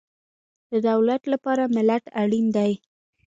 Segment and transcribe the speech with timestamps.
[0.71, 2.71] د دولت لپاره ملت اړین دی